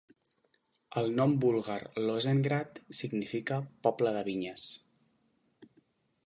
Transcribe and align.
El 1.01 1.11
nom 1.19 1.35
búlgar 1.43 1.77
"Lozengrad" 2.05 2.81
significa 3.01 3.61
"poble 3.89 4.15
de 4.17 4.25
vinyes". 4.31 4.67